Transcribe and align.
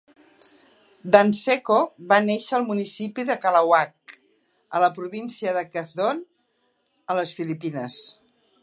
Danseco 1.15 1.77
va 2.13 2.19
néixer 2.29 2.57
al 2.59 2.65
municipi 2.71 3.27
de 3.29 3.35
Calauag, 3.45 4.17
a 4.79 4.83
la 4.87 4.91
província 4.97 5.55
de 5.61 5.65
Quezon, 5.77 6.27
a 7.13 7.21
les 7.21 7.39
Filipines. 7.43 8.03